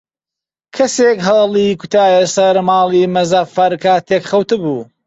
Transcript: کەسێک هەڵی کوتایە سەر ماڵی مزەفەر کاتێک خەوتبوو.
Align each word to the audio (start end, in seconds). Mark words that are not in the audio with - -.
کەسێک 0.75 1.17
هەڵی 1.27 1.77
کوتایە 1.81 2.21
سەر 2.35 2.55
ماڵی 2.69 3.11
مزەفەر 3.15 3.71
کاتێک 3.83 4.23
خەوتبوو. 4.31 4.79